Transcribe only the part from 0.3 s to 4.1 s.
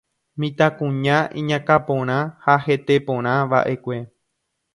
Mitãkuña iñakãporã ha heteporãva'ekue.